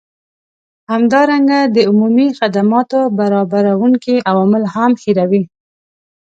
[0.91, 5.43] همدارنګه د عمومي خدماتو برابروونکي عوامل هم هیروي